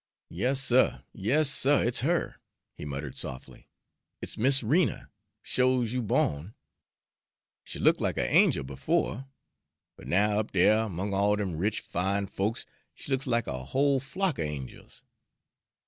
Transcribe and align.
"Yas, 0.31 0.59
suh, 0.59 1.03
yas, 1.13 1.47
suh, 1.47 1.77
it's 1.81 1.99
her!" 1.99 2.41
he 2.73 2.83
muttered 2.85 3.15
softly. 3.15 3.69
"It's 4.19 4.35
Miss 4.35 4.63
Rena, 4.63 5.11
sho's 5.43 5.93
you 5.93 6.01
bawn. 6.01 6.55
She 7.63 7.77
looked 7.77 8.01
lack 8.01 8.17
a' 8.17 8.27
angel 8.27 8.63
befo', 8.63 9.25
but 9.95 10.07
now, 10.07 10.39
up 10.39 10.53
dere 10.53 10.89
'mongs' 10.89 11.13
all 11.13 11.35
dem 11.35 11.55
rich, 11.55 11.81
fine 11.81 12.25
folks, 12.25 12.65
she 12.95 13.11
looks 13.11 13.27
lack 13.27 13.45
a 13.45 13.65
whole 13.65 13.99
flock 13.99 14.39
er 14.39 14.41
angels. 14.41 15.03